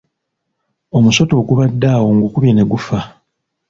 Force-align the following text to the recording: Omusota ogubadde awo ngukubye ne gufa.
Omusota 0.97 1.33
ogubadde 1.41 1.87
awo 1.95 2.07
ngukubye 2.15 2.51
ne 2.53 2.63
gufa. 2.71 2.99